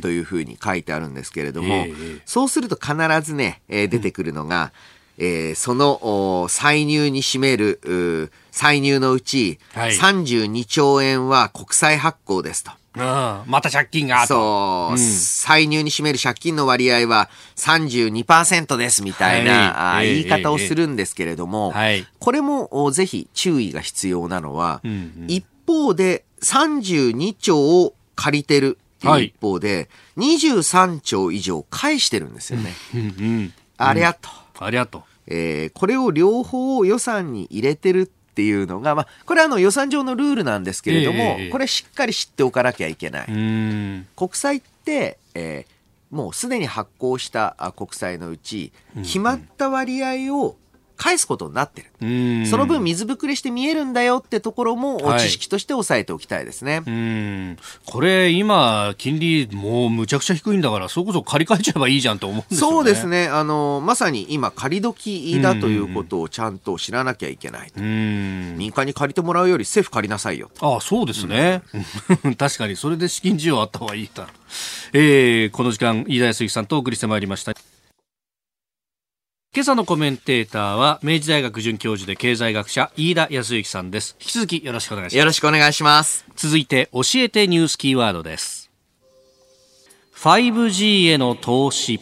[0.01, 1.87] というふうに書いてあるんですけれども、
[2.25, 4.73] そうすると必ずね、えー、出てくるのが、
[5.19, 12.73] えー、その歳入に占める歳入のうち、はい、32兆円は国債発行ですと。
[12.95, 32.73] また借金がそう、うん、歳入に占める借金の割合は32%ですみたいな、はい、言い方をするんですけれども、はい、これもぜひ注意が必要なのは、うんうん、一方で32兆を借りてるっていう一方で、はい、23兆以上返してるんですよね。
[32.95, 34.29] うんうん、ありゃと。
[34.65, 35.05] ありゃと。
[35.27, 43.27] えー、これを両方予算に入れてるっていうのが、まあ、これはあの予算上のルールなんですけれども、えー、これしっかり知っておかなきゃいけない。
[43.27, 50.57] 国債って、えー、もうすでに発行した国債のうち、決まった割合を
[51.03, 52.47] 返すことになってる。
[52.47, 56.85] その分水ぶくれして見えるんだよってところも、知識として押さえておきたいですね。
[56.87, 62.77] うんこれ今、金利もうむちゃくちゃ低いんだから、それこそ借り換えちゃえばいいじゃんと思うんですよね。
[62.77, 63.27] そうですね。
[63.27, 67.73] あの、まさに今、借り時だということをちゃんと知らなきゃいけない。
[67.77, 70.53] 民間に借りてもらうより政府借りなさいよ。
[70.61, 71.63] ああ、そうですね。
[72.39, 74.29] 確かに、それで資金需要あった方がいいだ。
[74.93, 77.72] えー、この時間、飯田康之さんとお送りしてまいりました。
[79.55, 84.17] 今朝のコメンテーターは明治大学准教授で経済学者飯田康之さんです。
[84.19, 85.19] 引き続きよろしくお願いします。
[85.19, 86.25] よろしくお願いします。
[86.37, 88.71] 続いて教えてニュースキーワードです。
[90.15, 92.01] 5G への投資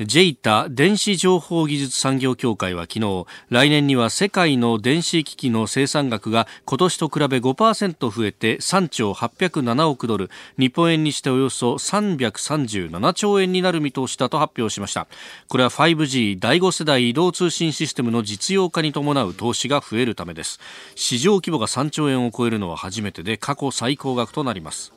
[0.00, 10.30] JEITA 電子情報技術産業協会は昨日来年には世界の電子機器の生産額が今年と比べ5%増えて3兆807億ドル。
[10.56, 15.06] 日本円にしておよそ337兆円になる見通しだと発表しました。
[15.48, 20.60] これは 5G 第5世代移動通信システムの実用化に伴う投資が増えるためです。
[20.94, 24.94] 市場規模が3兆円を超えるのは初めてで過去最高額となります。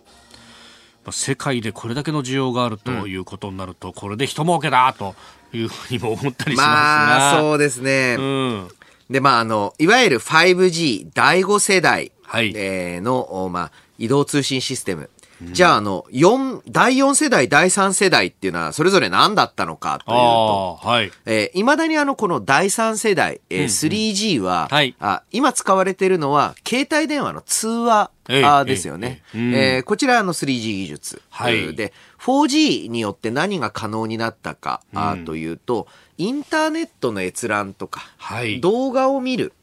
[1.11, 5.15] 世界でこれだけの需要があるということになると、うん、これで人儲けだと
[5.53, 8.15] いうふうにも思ったりしますが、まあ、そうですね。
[8.17, 8.67] うん、
[9.09, 15.09] で、まあ、あの、いわゆる 5G 第5世代、はい、えー、の、まあ、移動通信システム。
[15.51, 21.11] じゃあ、あの、四、第4世代、第3世代っていうのは、それぞれ何だったのかというと、はい。
[21.25, 24.95] えー、未だにあの、この第3世代、えー、3G は、はい。
[24.99, 29.21] あ、今使われているのは、携帯電話の通話、あですよね。
[29.33, 31.21] えー、えー、こちらの 3G 技術。
[31.29, 31.75] はい。
[31.75, 39.53] で、4G によって何が可能になったか、あというと、インターネットの閲覧とか、はい、動画を見る、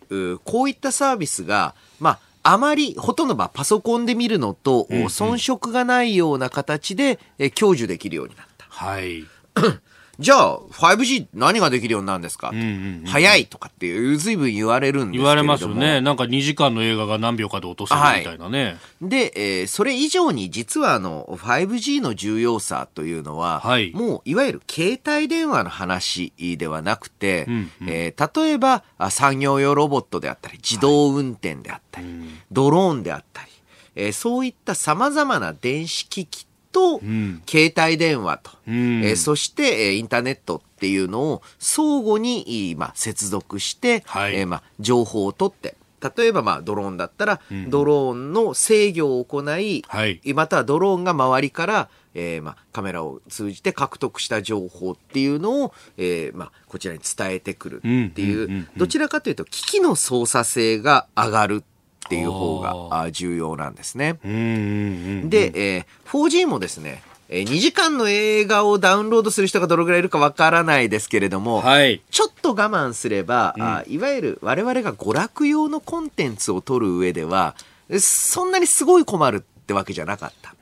[0.45, 7.19] こういったサービスが、まあ、あまりほとんどまあパソコンで見るのと遜色がないような形で
[7.55, 8.67] 享受できるようになった。
[8.69, 9.25] はい。
[10.21, 16.03] じゃあ 5G 何ができるようになるんですか、うんうんうん、早いとかっていう随分言われるんですけ言われますよね。
[16.03, 18.65] なんか2時間の映画が何秒かで落とせるみたいなね、
[19.01, 32.17] はい、で、えー、それ以上に実はあの 5G の重要さというのは、はい、もういわゆる携帯電話の話ではなくて、うんうん、えー、例えば産業用ロボットであったり自動運転であったり、はい、
[32.53, 33.49] ドローンであったり、
[33.95, 37.01] えー、そういったさまざまな電子機器と、
[37.47, 45.77] 携帯電話と、うん、えー、そして、えインターネットっていうのを相互に、まあ、接続して、はい、えー、まあ、情報を取って、
[46.17, 57.81] 例えばまあドローンだったら、ドローンの制御を行い、はい、またはドローンが周りから、えー、まあカメラを通じて獲得した情報っていうのを、えー、まあこちらに伝えてくるっ
[58.11, 61.63] ていう,、どちらかというと機器の操作性が上がる
[62.11, 64.15] っていう方が重要なんですね。
[64.25, 77.55] で、えー、4G もですね、2時間の映画をダウンロードする人がどのぐらいいるかわからないですけれども、はい、ちょっと我慢すれば、うん、あいわゆる我々が娯楽用のコンテンツを撮る上では、
[78.01, 80.51] そんなにすごい困るってわけじゃなかった。
[80.51, 80.57] た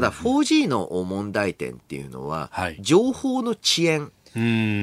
[0.00, 4.12] だ 4G の問題点っていうのは、はい、情報の遅延、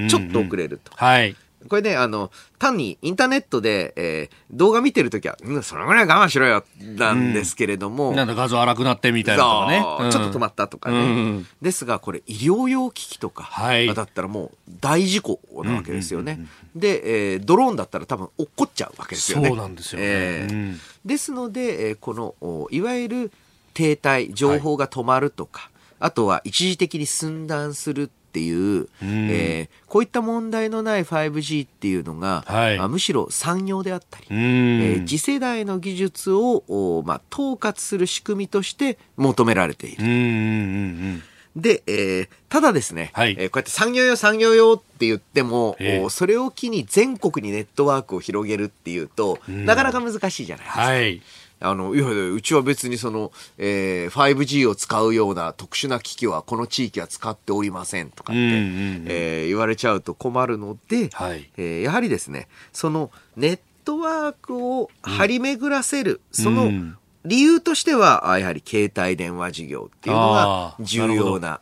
[0.09, 0.91] ちょっと遅れると。
[0.93, 6.63] はいこれね、あの、単にインターネットで、えー、動画見てるときは、うん、それぐらい我慢しろよ、
[6.95, 8.11] なんですけれども。
[8.11, 10.05] うん、なんだ画像荒くなってみたいなとかね。
[10.05, 10.97] うん、ちょっと止まったとかね。
[10.97, 16.39] うん、ですが、これ医療用機器とか、はい、だったらもう大事故なわけですよね。
[16.75, 19.49] で、えー、ドローンだったら多分落っこっちゃうわけですよね。
[19.49, 20.05] そうなんですよね。
[20.07, 23.31] えー、ですので、えー、この、いわゆる
[23.73, 40.05] 停滞、情報が止まるとか、はい、あとは一時的に寸断するっていう、うん、えー、こういった問題のない 5G っていうのが、はい、まあ、むしろ産業であったり、えー、次世代の技術を、まあ、統括する仕組みとして求められている。
[40.05, 40.21] うんうんう
[41.15, 41.23] ん
[41.55, 50.81] で、えー、ただですね、はい、えー、こうやって産業用産業用って言っても、えー、それを機に全国にネットワークを広げるっていうと、なかなか難しいじゃないですか。
[50.81, 51.21] はい
[51.61, 66.71] あの、いやいや、うちは別にその、えー、5G を使うような特殊な機器はこの地域は使っておりませんとかって、うんうんうん、えー、言われちゃうと困るので、はい、えー、やはりですね、そのネットワークを張り巡らせる、うん、その
[67.25, 71.59] 理由としては、やはり携帯電話事業っていうのが重要な、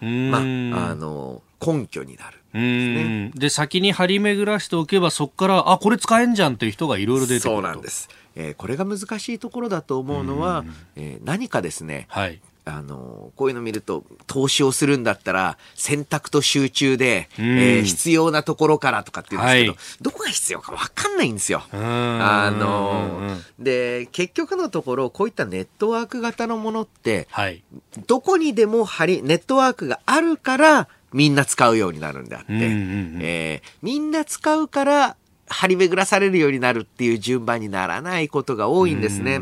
[0.00, 2.39] まあ、あの、根拠になる。
[2.52, 8.08] でね、で先に張り巡らしておけばそこからあこれ使えんじゃんっていう人がいろいろ出てくるそうなんです。
[8.36, 10.64] えー、これが難しいところだと思うのは、
[10.96, 21.62] えー、何かですね、はい、あのこういうの見ると投資をするんだったら選択と集中で、うん、えー、必要なところからとかって言うんですけど、はい、どこが必要か分かんないんですよ。
[21.72, 27.62] あので結局のところこういったネットワーク型のものって、はい、
[28.06, 35.16] どこにでも張りネットワークがあるからみんな使うようになるんであって、うんうんうん、えー、みんな使うから
[35.46, 39.40] 張り巡らされるようになるっていう順番にならないことが多いんですね。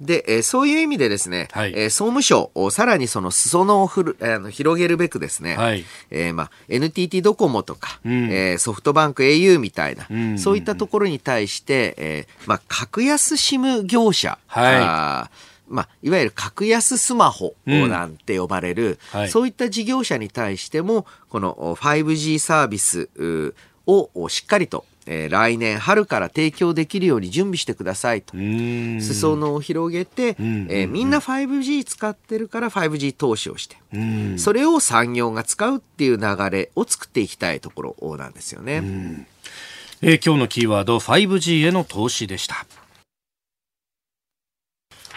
[0.00, 23.08] で、えー、そういう意味でですね、はい、えー、総務省、さらにその裾野をふる、えー、広げるべくですね、はい、えー、まあ、NTT ドコモとか、うん、えー、ソフトバンク au みたいな、うんうんうん、そういったところに対して、えー、まあ、格安 SIM 業者、はい、まあ、いわゆる格安スマホなんて呼ばれる、うんはい、そういった事業者に対しても、この 5G サービス
[23.86, 28.34] をしっかりとえー、来年春から提供できるように準備してくださいと。
[28.34, 33.76] 裾野を広げて、えー、みんな 5G 使ってるから 5G 投資をして、
[34.36, 39.26] それを産業が使うっていう流れを作っていきたいところなんですよね。
[40.02, 42.66] えー、今日のキーワード 5G への投資でした。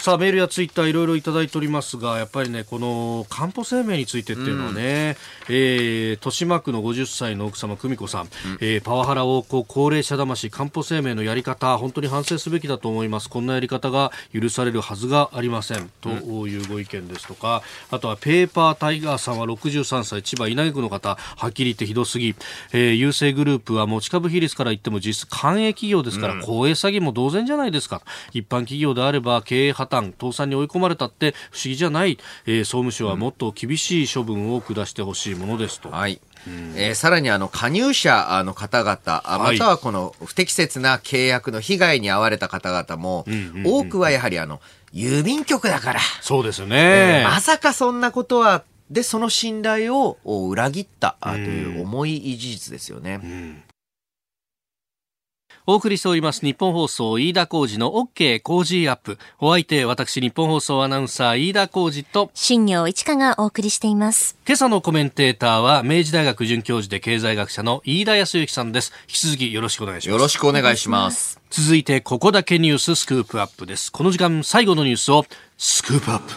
[0.01, 5.15] さあメールやツイッターいろいろいただいておりますがやっぱりねこのかんぽ生命についてっていうのはね、
[5.47, 8.29] うん、えー、豊島区の50歳の奥様久美子さん、うん、
[8.61, 13.29] えー、パワハラをこう高齢者魂かんぽ生命のやり方本当に反省すべきだと思います。
[13.29, 15.91] こんなやり方が許されるはずがありません。
[16.01, 21.15] というご意見ですとか、あとはペーパータイガーさんは63歳千葉稲毛区の方。
[21.37, 22.33] はっきり言ってひどすぎ、
[22.73, 28.01] えー、郵政グループは持ち株比率から言っても実質官営企業ですから、うん、公営詐欺も同然じゃないですか。
[28.33, 35.89] 一般企業であれば経営破綻倒産に追い込まれたって不思議じゃない、えー、総務省はもっと厳しい処分を下してほしいものですと。
[35.89, 36.21] はい。
[36.75, 43.25] えー、さらにあの加入者の方々、またはこの不適切な契約の被害に遭われた方々も、
[43.63, 44.59] 多くはやはりあの
[44.91, 45.99] 郵便局だから。
[46.21, 50.17] そうですよね、えー、まさかそんなことはで、その信頼を
[50.49, 53.21] 裏切ったという重い事実ですよね。
[53.23, 53.63] うん
[55.67, 59.19] お送りしております日本放送飯田浩二の OK 工事アップ。
[59.39, 64.35] お相手私日本放送アナウンサー飯田浩二と新業一華がお送りしています。
[64.47, 68.91] 今朝のコメンテーターは明治大学准教授で経済学者の飯田康之さんです。
[69.03, 70.13] 引き続きよろしくお願いします。
[70.13, 71.39] よろしくお願いします。
[71.51, 73.91] 続いてここだけニューススクープアップです。
[73.91, 75.25] この時間最後のニュースを
[75.59, 76.33] スクープアップ。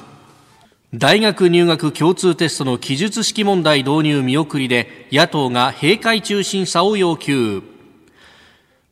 [0.92, 7.62] 大学入学共通テストの記述式問題導入見送りで野党が閉会中審査を要求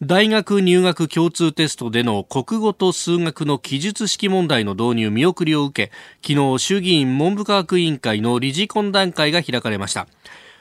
[0.04, 5.92] 大学入学共通テストでの国語と数学の記述式問題の導入見送りを受け
[6.28, 10.08] 昨日衆議院文部科学委員会の理事懇談会が開かれました。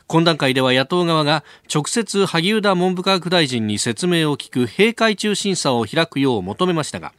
[0.08, 7.12] 懇談会では野党側が直接萩生田文部科学大臣に説明を聞く閉会中審査を開くよう求めましたが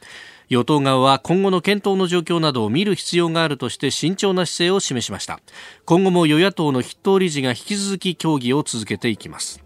[0.47, 5.41] 与党側は今後の検討の状況などを見る必要があるとして慎重な姿勢を示しました。
[5.83, 9.62] 今後も与野党の筆頭理事が引き続き協議を続けていきます。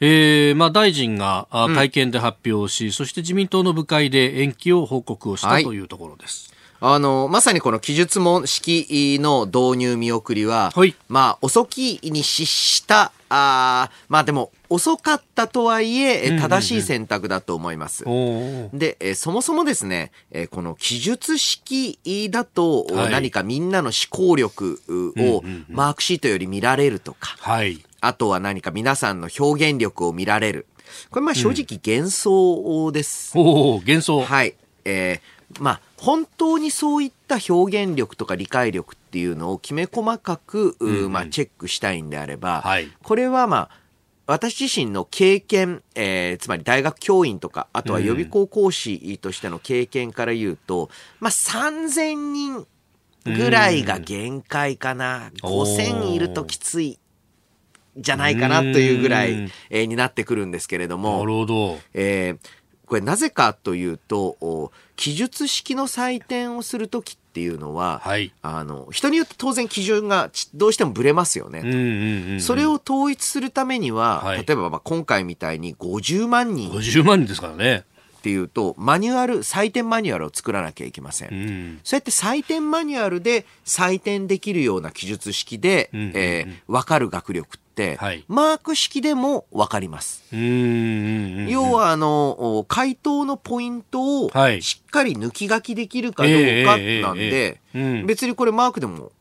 [0.00, 6.52] えーまあ、大臣が会見で発表し、うん、そして自民党の部会で延期を報告をした、はい、というところです。
[6.86, 18.04] あの、まさにこの記述問式の導入見送りは、はい、まあ、遅きに失した、あまあでも、遅かったとはいえ、正しい選択だと思います。
[18.74, 21.98] で、えそもそもですね、えこの記述式
[22.30, 24.82] だと、何かみんなの思考力
[25.16, 30.66] をマークシートより見られるとか、はい、あとは何か皆さんの表現力を見られる。
[31.10, 33.38] これまあ正直幻想です。
[33.38, 34.20] うん、お幻想。
[34.20, 34.54] はい。
[34.84, 43.84] えー、まあ本当にそういった表現力とか理解力っていうのをきめ細かく、うんうん、まあチェックしたいんであれば、はい、これはまあ
[44.26, 50.90] 私自身の経験、えー、つまり大学教員とか、あとは予備校講師としての経験から言うと、うん、
[51.20, 52.66] まあ3000人
[53.24, 55.30] ぐらいが限界かな。
[55.42, 56.98] 5000いるときつい
[57.96, 61.18] じゃないかなというぐらい、えー、になってくるんですけれども。
[61.18, 61.78] なるほど。
[61.94, 62.38] えー、
[62.86, 72.38] これなぜかというと、記述式の採点をするときっていうのは、はい、あの人によって当然基準がどうしてもぶれますよね。
[72.40, 76.70] それを統一するためには、はい、例えばまあ今回みたいに50万人。
[76.70, 77.84] 50万人ですからね。
[78.18, 87.58] っていうとマニュアル採点マニュアルを作らなきゃいけません、うん、そうやって採点マニュアルで採点できるような記述式で、うんうんうん、えー、分かる学力、
[87.98, 90.24] はい、マーク式でも分かります。
[90.32, 97.60] 要は、あの、回答のポイントをしっかり抜き書きできるかどうかなんで、
[98.06, 99.12] 別にこれマークでも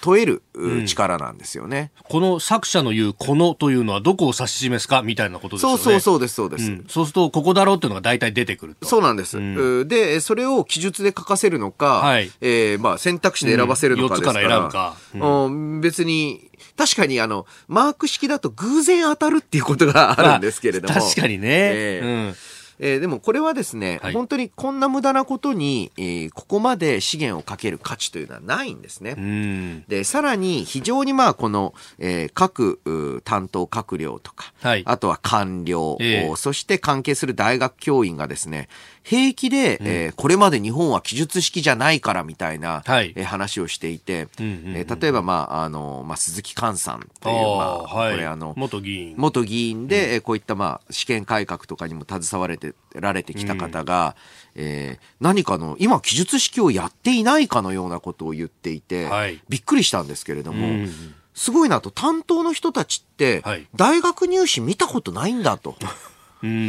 [0.00, 0.42] 問える
[0.86, 5.78] 力なんですよね、うん、この作者の言うこのというのはどこを指し示すかみたいなことですよね。
[5.78, 8.86] そうそうそうです、そうです、うん、そうすると、ここだろうっていうのが大体出てくると。
[8.86, 9.38] そうなんです。
[9.38, 14.40] うん、で、それを記述で書かせるのか、はい、えー、まあ選択肢で選ばせるのかですから。
[14.40, 15.46] 4つから選ぶか。
[15.46, 20.94] うん、別に、確かにあの、マーク式だと偶然当たるっていうことがあるんですけれども。
[20.94, 21.48] 確かにね。
[21.48, 22.34] えー、うん
[22.80, 29.84] えー、でもこれはですね、はい、本当にこんな無駄なことに、えー、ここまで資源をかける価値というのはないんですね。
[29.88, 32.80] で、さらに非常にまあこの、えー、各
[33.24, 38.68] 担当閣僚とか、はい、あとは官僚、えー、そして関係する大学教員がですね、
[39.02, 49.14] 平気で、うん、えー、これまで日本は記述式じゃないからみたいな、はい、えー、話をしていて、え例えば、まあ、あの、まあ、鈴木寛さんっていう、まあ、はい、これあの、元議員。
[49.16, 54.16] 元議員で、うん、こういった、まあ、試験改革とかにも携われて、られてきた方が、
[54.54, 63.42] うん、えー、何かの、今、記述式をやっていないかのようなことを言っていて、はい、びっくりしたんですけれども、うんすごいなと、担当の人たちって、
[63.74, 65.74] 大学入試見たことないんだと。
[66.42, 66.60] うんうんう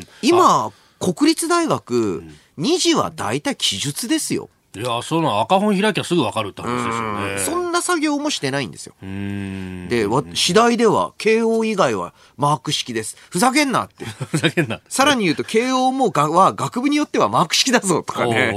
[0.00, 2.22] ん、今、国立大学、
[2.58, 4.48] 2次は大体記述ですよ。
[4.74, 7.38] いや、その赤本開きゃすぐ分かるって話ですよね。
[7.38, 8.94] そんな作業もしてないんですよ。
[9.00, 13.16] で、次第では、慶応以外はマーク式です。
[13.30, 14.04] ふざけんなって。
[14.04, 14.80] ふざけんな。
[14.88, 18.54] さらに言うと、慶応もがは学部によってはマーク式だぞとかね。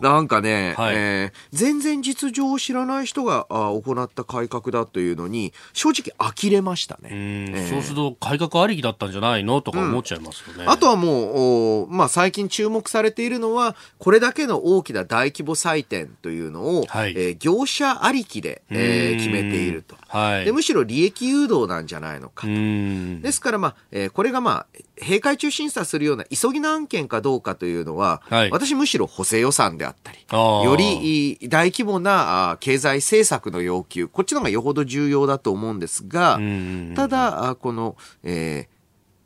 [0.00, 7.08] なんかね、はい、えー、全然実情を知らない人があ行った改革だというのに、正直呆れましたね。
[7.10, 10.64] えー、そうすると、改革ありきだったんじゃないのとか思っちゃいますよね。
[10.64, 20.52] うん、あとはもう、まあ最近注目されているのは、これだけの大きな大規模採点というのを、はい、えー、業者ありきで、えー、決めていると、はい、で。
[20.52, 22.52] むしろ利益誘導なんじゃないのかと。
[23.22, 24.66] ですから、まあ、えー、これがまあ、
[25.00, 36.38] 閉会中審査するような急ぎの案件かどうかというのは、はい、私むしろ補正予算であったり、より大規模な経済政策の要求、こっちの方がよほど重要だと思うんですが、
[36.94, 38.79] ただ、この、えー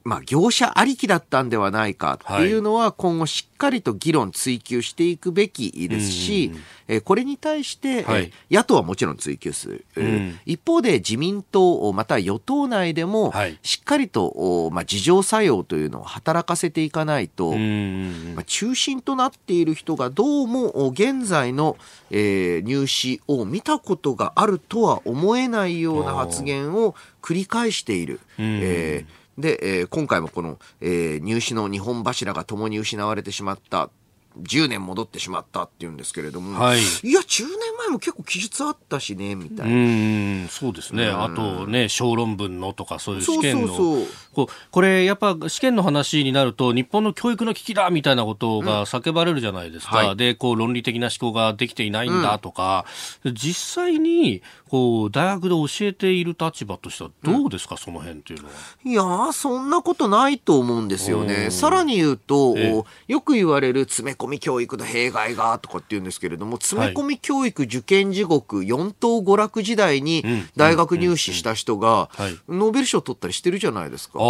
[0.05, 6.53] まあ、業者ありきだったんではないかっていうのは今後しっかりと議論追及していくべきですし、
[6.89, 13.33] えこれに対して、はい、野党はもちろん追及する、うん、一方で自民党また与党内でも
[13.63, 21.79] しっかりと、まあ、自浄作用というのを働かせていかないと、まあ、中心となっている人がどうも現在の、
[22.11, 28.21] えー、入試を見たことがあるとは思えないような発言を繰り返している。
[28.39, 33.91] えーで、えー、今回もこの、えー、入試の日本柱が共に失われてしまった。
[34.43, 39.75] 10年戻ってしまったっていうんですけれども、はい、いや、10年前も結構記述あったしね、みたいな。
[39.75, 41.07] うんそうですね。
[41.07, 43.69] あとね、小論文のとか、そういう試験の。
[43.75, 50.01] そうここれ、やっぱ試験の話になると、日本の教育の危機だみたいなことが叫ばれるじゃないですか。
[50.01, 52.87] うんはい、で、こう、論理的な思考ができていないんだとか、
[53.23, 54.43] うん、実際に、
[54.75, 58.55] こう、大学で教えている立場としてはどうですか、うん、その辺っていうのは。
[58.85, 61.53] いやそんなことないと思うんですよね。
[61.53, 62.57] さらに言うと、
[63.07, 70.25] よく言われる詰め込み教育の弊害がとかって言うんですけれども、詰め込み教育受験地獄4等娯楽時代に
[70.57, 72.11] 大学入試した人が、
[72.49, 74.19] ノーベル賞取ったりしてるじゃないですか。
[74.19, 74.25] ああ、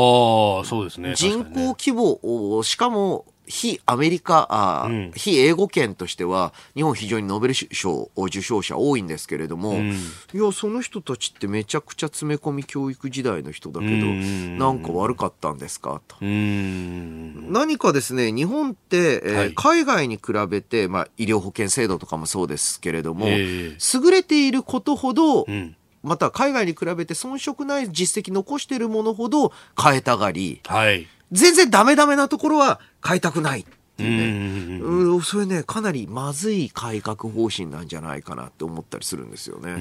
[0.67, 1.15] そうですね。
[1.15, 9.95] 人口規模、しかも非アメリカ、あうん、非英語圏としては、日本非常にノーベル賞受賞者多いんですけれども、うん、い
[10.33, 14.59] や、その人たちってめちゃくちゃ詰め込み教育時代の人だけど、ん。
[14.59, 16.01] なんか悪かったんですか？
[16.09, 16.17] と。
[16.21, 25.77] 何かですね、日本って、えーはい、海外に比べて、まあ、医療保険制度とかもそうですけれども、えー、優れていることほど、うん。
[26.03, 33.65] また海外に比べて遜色ない実績残しているものほど変えたがり、はい、全然ダメダメなところは変えたくない。
[33.95, 39.71] っていうね、うん、それねかなりまずい改革方針なんじゃないかなって思ったりするんですよね。
[39.71, 39.77] う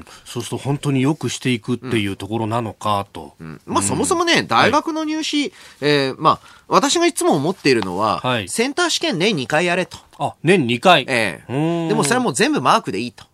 [0.00, 0.04] ん。
[0.24, 5.52] そうすると本当によくしていくっていうところなのかと、うん、まあ、そもそもね大学の入試、はい、
[5.82, 9.98] えー、まあ私がいつも思っているのは、はい、センター試験年2回やれと。
[10.20, 11.06] あ、年2回。
[11.08, 11.88] ええ。
[11.88, 13.24] でもそれはもう全部マークでいいと。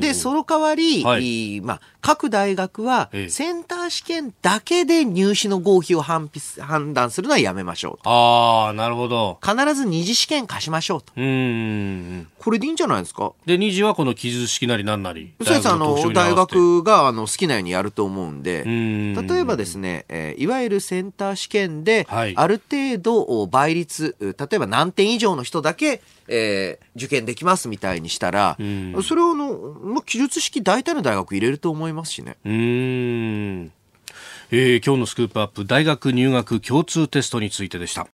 [0.00, 6.30] で、その代わり、はい、まあ、各大学は、センター試験だけで入試の合否を判
[6.60, 8.08] 判断するのはやめましょうと。
[8.08, 9.38] ああ、なるほど。
[9.42, 11.12] 必ず二次試験貸しましょうと。
[11.16, 12.28] うん。
[12.38, 13.32] これでいいんじゃないですか？
[13.44, 15.32] で、二次はこの記述式なりなんなり。
[15.42, 15.68] そうです。
[15.68, 25.95] あの、大学があの好きなようにやると思うんで、ん例えばですね、えー、いわゆるセンター試験で、はい、ある程度倍率、例えば何点以上の人だけ、
[26.28, 32.36] えー、受験できますみたいにしたら、それをの、まあ、記述式大体の大学入れると思いますしね。
[32.44, 33.72] うん。
[34.50, 38.06] えー、今日のスクープアップ大学入学共通テストについてでした。